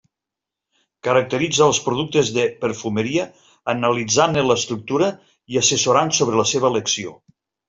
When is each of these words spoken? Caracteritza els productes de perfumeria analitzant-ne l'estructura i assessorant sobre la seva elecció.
Caracteritza 1.07 1.67
els 1.73 1.81
productes 1.89 2.31
de 2.37 2.45
perfumeria 2.63 3.27
analitzant-ne 3.75 4.45
l'estructura 4.47 5.11
i 5.55 5.61
assessorant 5.63 6.15
sobre 6.23 6.41
la 6.43 6.49
seva 6.55 6.73
elecció. 6.77 7.17